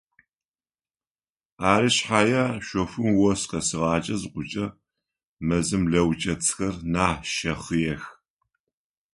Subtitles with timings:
[1.71, 4.65] Ары шъхьае шъофым ос къесыгъакӏэ зыхъукӏэ
[5.47, 8.03] мэзым лэучэцӏхэр нахь щэхъыех.